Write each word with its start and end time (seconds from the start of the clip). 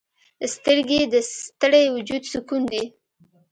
سترګې 0.53 1.01
د 1.13 1.15
ستړي 1.33 1.83
وجود 1.95 2.23
سکون 2.31 2.61
دي 2.71 2.83